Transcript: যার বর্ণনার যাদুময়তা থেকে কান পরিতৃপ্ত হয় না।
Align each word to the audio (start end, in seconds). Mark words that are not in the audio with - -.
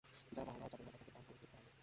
যার 0.31 0.45
বর্ণনার 0.47 0.69
যাদুময়তা 0.71 0.97
থেকে 0.97 1.11
কান 1.11 1.23
পরিতৃপ্ত 1.27 1.53
হয় 1.53 1.65
না। 1.65 1.71